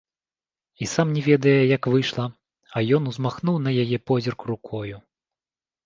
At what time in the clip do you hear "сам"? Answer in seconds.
0.93-1.07